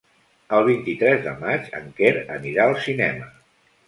El 0.59 0.63
vint-i-tres 0.67 1.19
de 1.25 1.33
maig 1.43 1.67
en 1.79 1.91
Quer 1.99 2.13
anirà 2.37 2.65
al 2.71 2.73
cinema. 2.87 3.29